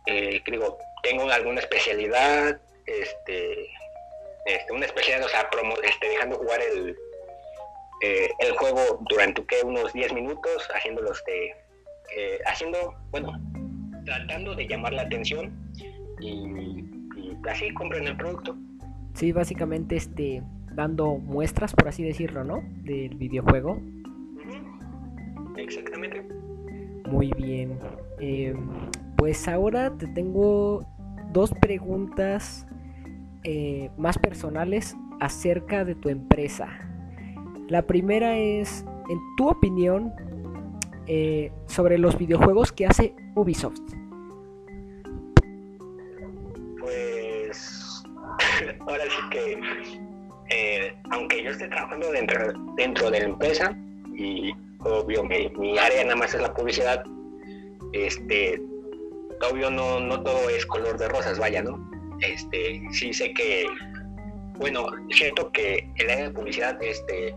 eh, 0.08 0.42
digo, 0.46 0.78
tenga 1.04 1.34
alguna 1.34 1.60
especialidad, 1.60 2.60
este, 2.86 3.70
este, 4.46 4.72
una 4.72 4.86
especialidad, 4.86 5.28
o 5.28 5.30
sea, 5.30 5.50
promo, 5.50 5.76
este, 5.84 6.10
dejando 6.10 6.38
jugar 6.38 6.62
el, 6.62 6.98
eh, 8.02 8.30
el 8.40 8.52
juego 8.58 9.00
durante 9.10 9.44
unos 9.64 9.94
10 9.94 10.14
minutos, 10.14 10.68
haciéndolos 10.74 11.24
de, 11.26 11.56
eh, 12.18 12.40
haciendo, 12.46 12.78
bueno, 13.12 13.32
tratando 14.06 14.56
de 14.56 14.68
llamar 14.68 14.94
la 14.94 15.04
atención 15.04 15.54
y, 16.20 16.84
así 17.50 17.74
compren 17.74 18.08
el 18.08 18.18
producto. 18.18 18.56
Sí, 19.14 19.32
básicamente 19.32 19.96
este 19.96 20.44
dando 20.74 21.18
muestras, 21.18 21.74
por 21.74 21.88
así 21.88 22.04
decirlo, 22.04 22.44
¿no? 22.44 22.62
Del 22.84 23.16
videojuego. 23.16 23.80
Exactamente. 25.58 26.26
Muy 27.10 27.32
bien. 27.38 27.78
Eh, 28.20 28.56
pues 29.18 29.48
ahora 29.48 29.96
te 29.98 30.08
tengo 30.08 30.86
dos 31.32 31.52
preguntas 31.62 32.66
eh, 33.44 33.90
más 33.98 34.18
personales 34.18 34.96
acerca 35.20 35.84
de 35.84 35.96
tu 35.96 36.10
empresa. 36.10 36.68
La 37.68 37.82
primera 37.84 38.38
es, 38.38 38.86
en 39.10 39.20
tu 39.38 39.50
opinión, 39.50 40.14
eh, 41.08 41.52
sobre 41.68 41.98
los 41.98 42.18
videojuegos 42.18 42.72
que 42.72 42.86
hace 42.86 43.14
Ubisoft. 43.36 43.82
Pues 46.80 48.04
ahora 48.82 49.04
sí 49.04 49.30
que, 49.32 49.60
eh, 50.50 50.96
aunque 51.12 51.44
yo 51.44 51.52
esté 51.52 51.68
trabajando 51.68 52.12
dentro, 52.12 52.54
dentro 52.76 53.12
de 53.12 53.20
la 53.20 53.26
empresa 53.26 53.78
y 54.16 54.52
obvio 54.80 55.24
mi, 55.24 55.50
mi 55.58 55.78
área 55.78 56.04
nada 56.04 56.16
más 56.16 56.34
es 56.34 56.42
la 56.42 56.54
publicidad, 56.54 57.04
este, 57.94 58.62
obvio 59.50 59.70
no, 59.70 60.00
no 60.00 60.22
todo 60.22 60.50
es 60.50 60.66
color 60.66 60.98
de 60.98 61.08
rosas, 61.10 61.40
vaya, 61.40 61.62
¿no? 61.62 61.92
este, 62.22 62.82
sí 62.92 63.14
sé 63.14 63.34
que, 63.34 63.66
bueno, 64.58 64.86
es 65.10 65.18
cierto 65.18 65.52
que 65.52 65.90
el 65.96 66.10
área 66.10 66.26
de 66.26 66.32
publicidad 66.32 66.82
este, 66.82 67.36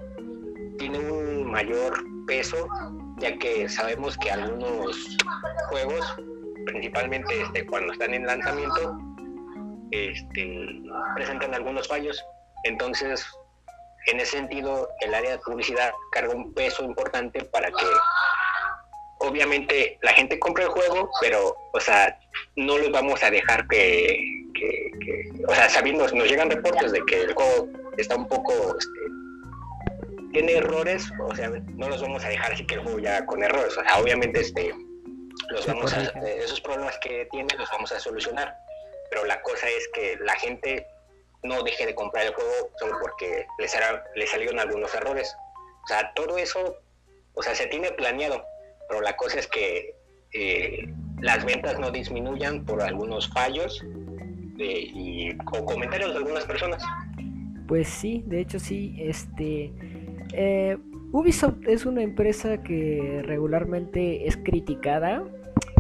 tiene 0.78 0.99
un 0.99 1.50
mayor 1.50 1.92
peso, 2.26 2.68
ya 3.24 3.38
que 3.38 3.68
sabemos 3.70 4.18
que 4.18 4.30
algunos 4.30 5.16
juegos, 5.70 6.16
principalmente 6.66 7.40
este, 7.40 7.64
cuando 7.64 7.92
están 7.94 8.12
en 8.12 8.26
lanzamiento, 8.26 8.98
este, 9.90 10.82
presentan 11.14 11.54
algunos 11.54 11.88
fallos. 11.88 12.22
Entonces, 12.64 13.26
en 14.08 14.20
ese 14.20 14.36
sentido, 14.36 14.90
el 15.00 15.14
área 15.14 15.32
de 15.32 15.38
publicidad 15.38 15.90
carga 16.12 16.34
un 16.34 16.52
peso 16.52 16.84
importante 16.84 17.42
para 17.46 17.68
que 17.68 17.86
obviamente 19.20 19.98
la 20.02 20.12
gente 20.12 20.38
compre 20.38 20.64
el 20.64 20.70
juego, 20.70 21.08
pero, 21.22 21.56
o 21.72 21.80
sea, 21.80 22.18
no 22.56 22.76
los 22.76 22.90
vamos 22.90 23.22
a 23.22 23.30
dejar 23.30 23.66
que, 23.68 24.20
o 25.48 25.54
sea, 25.54 25.70
sabiendo, 25.70 26.06
nos 26.08 26.28
llegan 26.28 26.50
reportes 26.50 26.92
de 26.92 27.02
que 27.06 27.22
el 27.22 27.32
juego 27.32 27.68
está 27.96 28.16
un 28.16 28.28
poco, 28.28 28.52
este, 28.52 29.00
tiene 30.34 30.54
errores, 30.54 31.10
o 31.18 31.34
sea, 31.34 31.48
no 31.48 31.88
los 31.88 32.02
vamos 32.02 32.24
a 32.24 32.28
dejar 32.28 32.52
así 32.52 32.66
que 32.66 32.74
el 32.74 32.80
juego 32.80 32.98
ya 32.98 33.24
con 33.24 33.42
errores, 33.42 33.76
o 33.78 33.82
sea, 33.82 33.98
obviamente, 34.00 34.40
este, 34.40 34.74
los 35.50 35.66
vamos 35.66 35.94
a, 35.94 36.02
esos 36.02 36.60
problemas 36.60 36.98
que 36.98 37.26
tiene 37.30 37.54
los 37.56 37.70
vamos 37.70 37.92
a 37.92 38.00
solucionar, 38.00 38.54
pero 39.10 39.24
la 39.24 39.40
cosa 39.42 39.68
es 39.68 39.88
que 39.94 40.16
la 40.20 40.34
gente 40.34 40.86
no 41.44 41.62
deje 41.62 41.86
de 41.86 41.94
comprar 41.94 42.26
el 42.26 42.34
juego 42.34 42.50
solo 42.78 42.96
porque 43.00 43.46
les 43.58 44.30
salieron 44.30 44.58
algunos 44.58 44.92
errores. 44.94 45.34
O 45.84 45.86
sea, 45.86 46.12
todo 46.14 46.36
eso, 46.38 46.78
o 47.34 47.42
sea, 47.42 47.54
se 47.54 47.66
tiene 47.66 47.92
planeado, 47.92 48.44
pero 48.88 49.02
la 49.02 49.14
cosa 49.16 49.38
es 49.38 49.46
que 49.46 49.94
eh, 50.32 50.88
las 51.20 51.44
ventas 51.44 51.78
no 51.78 51.90
disminuyan 51.90 52.64
por 52.64 52.82
algunos 52.82 53.28
fallos 53.28 53.84
y, 54.58 55.30
o 55.52 55.64
comentarios 55.64 56.10
de 56.10 56.16
algunas 56.16 56.44
personas. 56.44 56.82
Pues 57.68 57.88
sí, 57.88 58.24
de 58.26 58.40
hecho 58.40 58.58
sí, 58.58 58.96
este 58.98 59.70
eh, 60.36 60.78
Ubisoft 61.12 61.66
es 61.66 61.86
una 61.86 62.02
empresa 62.02 62.62
que 62.62 63.22
regularmente 63.24 64.26
es 64.26 64.36
criticada 64.36 65.24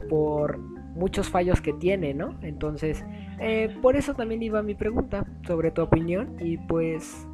por 0.08 0.58
muchos 0.58 1.28
fallos 1.28 1.60
que 1.60 1.72
tiene, 1.72 2.14
¿no? 2.14 2.38
Entonces, 2.42 3.04
eh, 3.40 3.74
por 3.82 3.96
eso 3.96 4.14
también 4.14 4.42
iba 4.42 4.62
mi 4.62 4.74
pregunta 4.74 5.26
sobre 5.46 5.70
tu 5.70 5.82
opinión 5.82 6.36
y 6.40 6.58
pues 6.58 7.26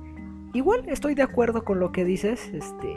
igual 0.54 0.88
estoy 0.88 1.14
de 1.14 1.22
acuerdo 1.22 1.62
con 1.64 1.78
lo 1.78 1.92
que 1.92 2.04
dices, 2.04 2.50
este 2.54 2.88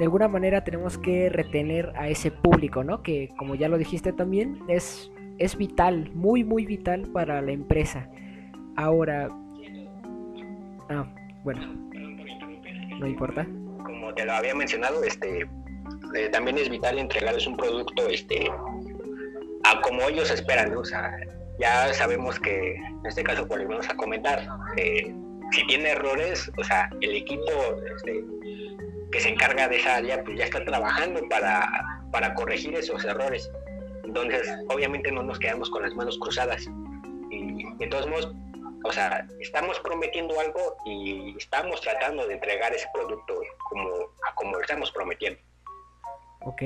de 0.00 0.04
alguna 0.04 0.28
manera 0.28 0.64
tenemos 0.64 0.96
que 0.96 1.28
retener 1.28 1.92
a 1.94 2.08
ese 2.08 2.30
público, 2.30 2.82
¿no? 2.82 3.02
Que 3.02 3.28
como 3.36 3.54
ya 3.54 3.68
lo 3.68 3.76
dijiste 3.76 4.14
también, 4.14 4.60
es, 4.66 5.12
es 5.36 5.58
vital, 5.58 6.10
muy, 6.14 6.42
muy 6.42 6.64
vital 6.64 7.02
para 7.12 7.42
la 7.42 7.52
empresa. 7.52 8.08
Ahora... 8.76 9.28
Ah, 10.88 11.06
bueno. 11.44 11.89
No 13.00 13.06
importa. 13.06 13.46
Como 13.82 14.12
te 14.14 14.26
lo 14.26 14.32
había 14.32 14.54
mencionado, 14.54 15.02
este 15.02 15.48
eh, 16.14 16.28
también 16.30 16.58
es 16.58 16.68
vital 16.68 16.98
entregarles 16.98 17.46
un 17.46 17.56
producto 17.56 18.06
este 18.08 18.50
a 19.64 19.80
como 19.80 20.02
ellos 20.02 20.30
esperan, 20.30 20.74
¿no? 20.74 20.80
O 20.80 20.84
sea, 20.84 21.10
ya 21.58 21.92
sabemos 21.94 22.38
que 22.38 22.74
en 22.74 23.06
este 23.06 23.22
caso 23.22 23.46
volvemos 23.46 23.88
a 23.88 23.96
comentar, 23.96 24.46
eh, 24.76 25.14
si 25.52 25.66
tiene 25.66 25.90
errores, 25.90 26.50
o 26.58 26.64
sea, 26.64 26.90
el 27.00 27.14
equipo 27.16 27.50
este, 27.96 28.22
que 29.10 29.20
se 29.20 29.30
encarga 29.30 29.68
de 29.68 29.76
esa 29.76 29.96
área, 29.96 30.22
pues 30.22 30.38
ya 30.38 30.44
está 30.44 30.62
trabajando 30.64 31.20
para, 31.30 32.02
para 32.12 32.34
corregir 32.34 32.74
esos 32.74 33.02
errores. 33.04 33.50
Entonces, 34.04 34.46
obviamente 34.68 35.10
no 35.10 35.22
nos 35.22 35.38
quedamos 35.38 35.70
con 35.70 35.82
las 35.82 35.94
manos 35.94 36.18
cruzadas. 36.18 36.68
Y 37.30 37.64
de 37.78 37.86
todos 37.86 38.08
modos, 38.08 38.34
o 38.84 38.92
sea, 38.92 39.26
estamos 39.40 39.78
prometiendo 39.80 40.38
algo 40.40 40.76
y 40.84 41.36
estamos 41.36 41.80
tratando 41.80 42.26
de 42.26 42.34
entregar 42.34 42.72
ese 42.72 42.86
producto 42.92 43.40
como, 43.68 43.90
como 44.34 44.52
lo 44.52 44.60
estamos 44.60 44.90
prometiendo. 44.90 45.40
Ok, 46.42 46.62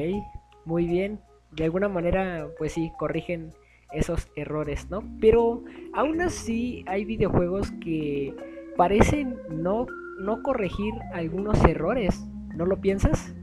muy 0.64 0.86
bien. 0.86 1.20
De 1.52 1.64
alguna 1.64 1.88
manera, 1.88 2.48
pues 2.58 2.72
sí, 2.72 2.92
corrigen 2.98 3.54
esos 3.92 4.28
errores, 4.36 4.90
¿no? 4.90 5.02
Pero 5.20 5.62
aún 5.92 6.20
así 6.20 6.84
hay 6.88 7.04
videojuegos 7.04 7.72
que 7.82 8.34
parecen 8.76 9.38
no, 9.48 9.86
no 10.18 10.42
corregir 10.42 10.94
algunos 11.12 11.62
errores. 11.64 12.20
¿No 12.54 12.66
lo 12.66 12.80
piensas? 12.80 13.34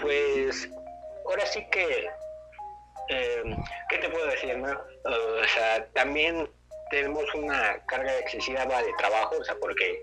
Pues 0.00 0.70
ahora 1.26 1.44
sí 1.46 1.64
que 1.72 2.06
eh, 3.08 3.42
¿qué 3.88 3.98
te 3.98 4.08
puedo 4.08 4.26
decir? 4.26 4.56
No? 4.58 4.70
o 4.70 5.48
sea, 5.54 5.86
también 5.94 6.48
tenemos 6.90 7.24
una 7.34 7.78
carga 7.86 8.18
excesiva 8.18 8.64
de 8.64 8.92
trabajo, 8.98 9.36
o 9.40 9.44
sea, 9.44 9.54
porque 9.60 10.00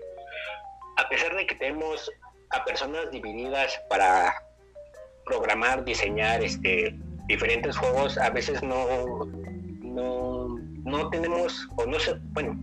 a 0.96 1.08
pesar 1.08 1.34
de 1.36 1.46
que 1.46 1.54
tenemos 1.54 2.10
a 2.50 2.64
personas 2.64 3.10
divididas 3.10 3.80
para 3.88 4.34
programar, 5.24 5.84
diseñar 5.84 6.42
este, 6.42 6.94
diferentes 7.26 7.76
juegos, 7.76 8.18
a 8.18 8.30
veces 8.30 8.62
no, 8.62 9.24
no, 9.82 10.58
no 10.84 11.10
tenemos, 11.10 11.68
o 11.76 11.86
no 11.86 12.00
sé, 12.00 12.16
bueno, 12.32 12.58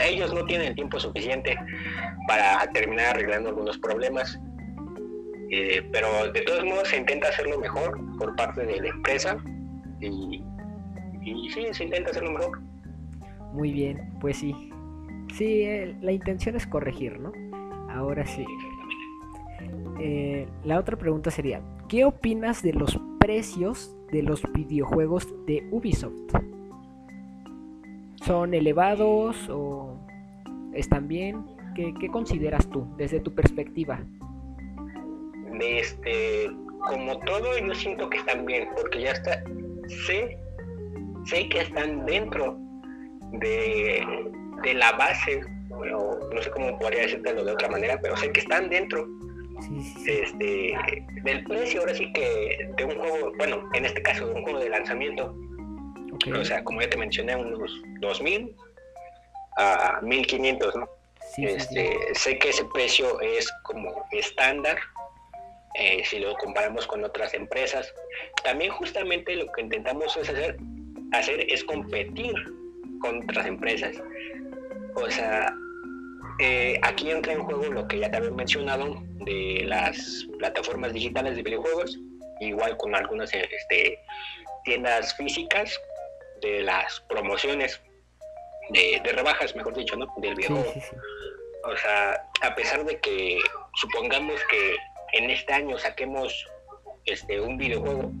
ellos 0.00 0.32
no 0.32 0.44
tienen 0.46 0.74
tiempo 0.74 0.98
suficiente 0.98 1.56
para 2.26 2.66
terminar 2.72 3.16
arreglando 3.16 3.50
algunos 3.50 3.78
problemas. 3.78 4.38
Eh, 5.54 5.86
pero 5.92 6.32
de 6.32 6.40
todos 6.40 6.64
modos 6.64 6.88
se 6.88 6.96
intenta 6.96 7.28
hacerlo 7.28 7.58
mejor 7.58 8.00
por 8.16 8.34
parte 8.36 8.64
de 8.64 8.80
la 8.80 8.88
empresa 8.88 9.36
y, 10.00 10.42
y 11.20 11.50
sí, 11.50 11.66
se 11.72 11.84
intenta 11.84 12.10
hacerlo 12.10 12.32
mejor. 12.32 12.58
Muy 13.52 13.70
bien, 13.70 14.14
pues 14.18 14.38
sí. 14.38 14.70
Sí, 15.34 15.62
eh, 15.62 15.94
la 16.00 16.12
intención 16.12 16.56
es 16.56 16.66
corregir, 16.66 17.20
¿no? 17.20 17.32
Ahora 17.90 18.26
sí. 18.26 18.46
Eh, 20.00 20.48
la 20.64 20.78
otra 20.78 20.96
pregunta 20.96 21.30
sería, 21.30 21.60
¿qué 21.86 22.06
opinas 22.06 22.62
de 22.62 22.72
los 22.72 22.98
precios 23.20 23.94
de 24.10 24.22
los 24.22 24.42
videojuegos 24.52 25.28
de 25.46 25.68
Ubisoft? 25.70 26.12
¿Son 28.24 28.54
elevados 28.54 29.48
o 29.50 29.98
están 30.72 31.08
bien? 31.08 31.44
¿Qué, 31.74 31.94
consideras 32.10 32.68
tú 32.68 32.86
desde 32.96 33.20
tu 33.20 33.34
perspectiva? 33.34 34.00
Este, 35.60 36.50
como 36.80 37.18
todo, 37.20 37.58
yo 37.58 37.74
siento 37.74 38.08
que 38.10 38.18
están 38.18 38.44
bien, 38.44 38.68
porque 38.76 39.02
ya 39.02 39.12
está, 39.12 39.42
sé, 40.06 40.38
sé 41.26 41.48
que 41.48 41.60
están 41.60 42.04
dentro 42.06 42.56
de, 43.32 44.04
la 44.74 44.92
base, 44.92 45.40
no 45.70 46.42
sé 46.42 46.50
cómo 46.50 46.78
podría 46.78 47.02
decirlo 47.02 47.44
de 47.44 47.52
otra 47.52 47.68
manera, 47.68 47.98
pero 48.00 48.16
sé 48.16 48.30
que 48.32 48.40
están 48.40 48.68
dentro 48.68 49.06
Este, 50.06 50.74
del 51.22 51.44
precio, 51.44 51.80
ahora 51.80 51.94
sí 51.94 52.12
que 52.12 52.68
de 52.76 52.84
un 52.84 52.98
juego, 52.98 53.32
bueno, 53.38 53.68
en 53.74 53.84
este 53.84 54.02
caso 54.02 54.26
de 54.26 54.34
un 54.34 54.42
juego 54.42 54.58
de 54.58 54.70
lanzamiento. 54.70 55.34
O 56.38 56.44
sea, 56.44 56.62
como 56.62 56.80
ya 56.80 56.90
te 56.90 56.96
mencioné, 56.96 57.36
unos 57.36 57.82
2000 58.00 58.54
a 59.56 60.00
1500, 60.02 60.76
¿no? 60.76 60.88
este, 61.38 61.98
sé 62.14 62.38
que 62.38 62.50
ese 62.50 62.64
precio 62.66 63.20
es 63.20 63.50
como 63.62 64.04
estándar 64.10 64.76
eh, 65.74 66.02
si 66.04 66.18
lo 66.18 66.34
comparamos 66.34 66.86
con 66.86 67.04
otras 67.04 67.34
empresas. 67.34 67.92
También 68.44 68.70
justamente 68.72 69.34
lo 69.36 69.50
que 69.52 69.62
intentamos 69.62 70.16
es 70.16 70.28
hacer, 70.28 70.56
hacer 71.12 71.46
es 71.50 71.64
competir 71.64 72.34
con 73.00 73.22
otras 73.24 73.46
empresas. 73.46 73.96
O 74.94 75.10
sea, 75.10 75.54
eh, 76.38 76.78
aquí 76.82 77.10
entra 77.10 77.32
en 77.32 77.42
juego 77.42 77.64
lo 77.64 77.86
que 77.88 77.98
ya 77.98 78.10
te 78.10 78.16
había 78.18 78.30
mencionado 78.30 79.02
de 79.24 79.64
las 79.66 80.26
plataformas 80.38 80.92
digitales 80.92 81.36
de 81.36 81.42
videojuegos, 81.42 81.98
igual 82.40 82.76
con 82.76 82.94
algunas 82.94 83.32
este, 83.32 83.98
tiendas 84.64 85.14
físicas, 85.16 85.78
de 86.40 86.62
las 86.62 87.00
promociones, 87.08 87.80
de, 88.70 89.00
rebajas, 89.04 89.54
mejor 89.54 89.74
dicho, 89.74 89.96
¿no? 89.96 90.06
Del 90.18 90.34
videojuego. 90.34 90.74
O 91.64 91.76
sea, 91.76 92.28
a 92.42 92.54
pesar 92.54 92.84
de 92.84 92.98
que 92.98 93.38
supongamos 93.76 94.40
que 94.50 94.76
en 95.12 95.30
este 95.30 95.52
año 95.52 95.78
saquemos 95.78 96.46
este 97.04 97.40
un 97.40 97.56
videojuego 97.56 98.12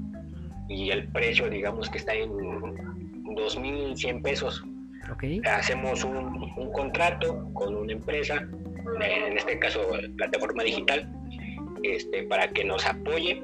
y 0.68 0.90
el 0.90 1.08
precio 1.08 1.48
digamos 1.48 1.88
que 1.90 1.98
está 1.98 2.14
en 2.14 2.30
2.100 2.30 4.22
pesos. 4.22 4.64
Hacemos 5.44 6.04
un, 6.04 6.70
contrato 6.72 7.48
con 7.52 7.74
una 7.74 7.92
empresa, 7.92 8.36
en 8.36 9.36
este 9.36 9.58
caso 9.58 9.80
plataforma 10.16 10.62
digital, 10.62 11.10
este, 11.82 12.22
para 12.24 12.48
que 12.48 12.64
nos 12.64 12.86
apoye 12.86 13.42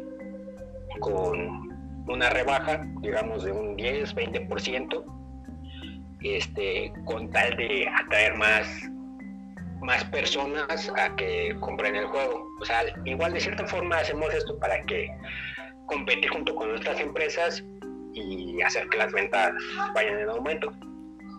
con 1.01 1.69
una 2.09 2.31
rebaja, 2.31 2.87
digamos, 3.01 3.45
de 3.45 3.53
un 3.53 3.77
10, 3.77 4.15
20%, 4.15 5.05
este, 6.23 6.93
con 7.05 7.31
tal 7.31 7.57
de 7.57 7.87
atraer 7.89 8.37
más, 8.37 8.67
más 9.81 10.05
personas 10.05 10.91
a 10.97 11.15
que 11.17 11.57
compren 11.61 11.97
el 11.97 12.07
juego. 12.07 12.47
O 12.61 12.65
sea, 12.65 12.83
igual 13.05 13.33
de 13.33 13.41
cierta 13.41 13.67
forma 13.67 13.99
hacemos 13.99 14.33
esto 14.35 14.59
para 14.59 14.83
que 14.83 15.09
competir 15.87 16.31
junto 16.31 16.55
con 16.55 16.69
nuestras 16.71 17.01
empresas 17.01 17.65
y 18.15 18.61
hacer 18.63 18.89
que 18.89 18.99
las 18.99 19.13
ventas 19.13 19.53
vayan 19.95 20.19
en 20.19 20.29
aumento. 20.29 20.73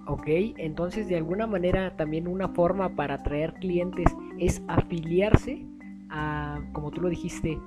Ok, 0.08 0.26
entonces 0.58 1.08
de 1.08 1.18
alguna 1.18 1.46
manera 1.46 1.96
también 1.96 2.28
una 2.28 2.48
forma 2.50 2.96
para 2.96 3.16
atraer 3.16 3.54
clientes 3.56 4.08
es 4.40 4.62
afiliarse 4.68 5.64
a, 6.10 6.60
como 6.74 6.90
tú 6.90 7.02
lo 7.02 7.10
dijiste, 7.10 7.60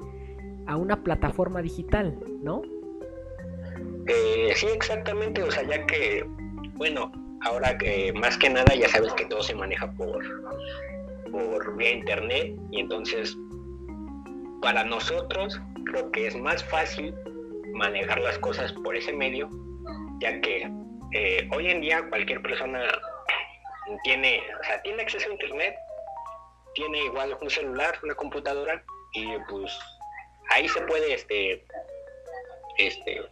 a 0.66 0.76
una 0.76 1.02
plataforma 1.02 1.62
digital, 1.62 2.18
¿no? 2.42 2.62
Eh, 4.08 4.52
sí, 4.56 4.66
exactamente, 4.74 5.42
o 5.42 5.50
sea, 5.50 5.62
ya 5.62 5.86
que, 5.86 6.26
bueno, 6.74 7.12
ahora 7.44 7.76
que 7.78 8.12
más 8.12 8.36
que 8.38 8.50
nada 8.50 8.74
ya 8.74 8.88
sabes 8.88 9.12
que 9.14 9.26
todo 9.26 9.42
se 9.42 9.54
maneja 9.54 9.90
por, 9.92 10.22
por 11.30 11.76
vía 11.76 11.92
internet 11.92 12.54
y 12.70 12.80
entonces 12.80 13.36
para 14.60 14.84
nosotros 14.84 15.60
creo 15.86 16.10
que 16.12 16.28
es 16.28 16.36
más 16.36 16.64
fácil 16.64 17.14
manejar 17.72 18.20
las 18.20 18.38
cosas 18.38 18.72
por 18.72 18.96
ese 18.96 19.12
medio, 19.12 19.48
ya 20.20 20.40
que 20.40 20.70
eh, 21.12 21.48
hoy 21.52 21.68
en 21.68 21.80
día 21.80 22.08
cualquier 22.08 22.40
persona 22.42 22.80
tiene, 24.04 24.42
o 24.60 24.64
sea, 24.64 24.80
tiene 24.82 25.02
acceso 25.02 25.28
a 25.28 25.32
internet, 25.32 25.74
tiene 26.74 27.04
igual 27.04 27.36
un 27.40 27.50
celular, 27.50 27.94
una 28.02 28.14
computadora, 28.14 28.82
y 29.14 29.26
pues 29.50 29.76
ahí 30.50 30.68
se 30.68 30.80
puede, 30.82 31.14
este, 31.14 31.64
este, 32.78 33.22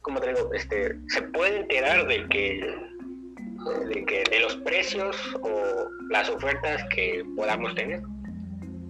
como 0.00 0.20
te 0.20 0.32
digo, 0.32 0.52
este, 0.54 0.96
se 1.08 1.22
puede 1.22 1.58
enterar 1.58 2.06
de 2.06 2.26
que, 2.28 2.74
de 3.88 4.04
que, 4.04 4.24
de 4.30 4.40
los 4.40 4.56
precios 4.56 5.16
o 5.42 5.88
las 6.10 6.28
ofertas 6.28 6.84
que 6.94 7.24
podamos 7.36 7.74
tener. 7.74 8.02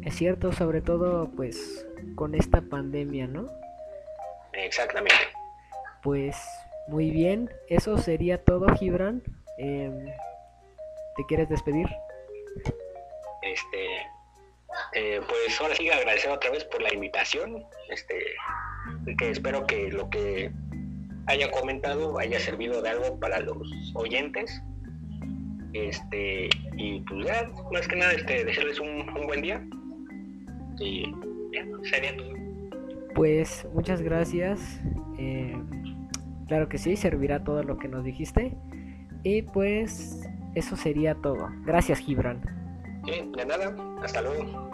Es 0.04 0.14
cierto, 0.14 0.52
sobre 0.52 0.80
todo, 0.80 1.30
pues, 1.36 1.86
con 2.14 2.34
esta 2.34 2.60
pandemia, 2.60 3.26
¿no? 3.26 3.46
Exactamente. 4.52 5.14
Pues 6.02 6.36
muy 6.88 7.10
bien, 7.10 7.50
eso 7.68 7.98
sería 7.98 8.42
todo, 8.44 8.66
Gibran. 8.76 9.22
Em, 9.58 10.06
¿Te 11.16 11.24
quieres 11.26 11.48
despedir? 11.48 11.86
Este, 13.42 13.86
eh, 14.94 15.20
pues 15.28 15.60
ahora 15.60 15.74
sí 15.74 15.90
agradecer 15.90 16.30
otra 16.30 16.50
vez 16.50 16.64
por 16.64 16.80
la 16.80 16.92
invitación. 16.94 17.66
Este, 17.88 18.18
que 19.18 19.30
espero 19.30 19.66
que 19.66 19.90
lo 19.90 20.08
que 20.10 20.50
haya 21.28 21.50
comentado 21.50 22.18
haya 22.18 22.38
servido 22.40 22.82
de 22.82 22.90
algo 22.90 23.18
para 23.18 23.40
los 23.40 23.70
oyentes. 23.94 24.62
Este, 25.72 26.48
y 26.76 27.00
pues 27.00 27.26
ya, 27.26 27.48
más 27.72 27.86
que 27.86 27.96
nada, 27.96 28.12
este, 28.12 28.44
desearles 28.44 28.80
un, 28.80 29.08
un 29.16 29.26
buen 29.26 29.42
día. 29.42 29.64
Y 30.80 31.04
sería 31.90 32.16
todo. 32.16 32.32
Pues 33.14 33.66
muchas 33.74 34.00
gracias. 34.02 34.80
Eh, 35.18 35.56
Claro 36.48 36.68
que 36.70 36.78
sí, 36.78 36.96
servirá 36.96 37.44
todo 37.44 37.62
lo 37.62 37.78
que 37.78 37.88
nos 37.88 38.04
dijiste. 38.04 38.56
Y 39.22 39.42
pues 39.42 40.26
eso 40.54 40.76
sería 40.76 41.14
todo. 41.14 41.50
Gracias, 41.64 41.98
Gibran. 41.98 42.40
de 43.04 43.46
nada. 43.46 43.74
Hasta 44.02 44.22
luego. 44.22 44.68